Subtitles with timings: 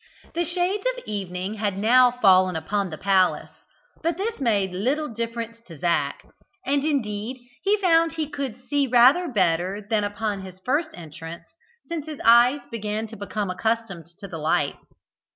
[0.33, 3.51] The shades of evening had now fallen upon the palace,
[4.01, 6.23] but this made little difference to Zac,
[6.65, 11.47] and indeed he found he could see rather better than upon his first entrance,
[11.87, 14.77] since his eyes began to become accustomed to the light.